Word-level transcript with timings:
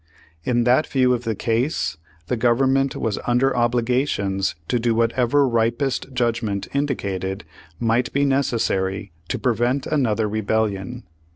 In 0.43 0.63
that 0.63 0.87
viev>' 0.89 1.13
of 1.13 1.25
the 1.25 1.35
case, 1.35 1.95
the 2.25 2.35
Government 2.35 2.95
was 2.95 3.19
under 3.27 3.55
obligations 3.55 4.55
to 4.67 4.79
do 4.79 4.95
whatever 4.95 5.47
ripest 5.47 6.11
judgment 6.11 6.67
indicated 6.73 7.43
might 7.79 8.11
be 8.11 8.25
necessary 8.25 9.11
to 9.27 9.37
prevent 9.37 9.85
another 9.85 10.27
rebellion. 10.27 11.03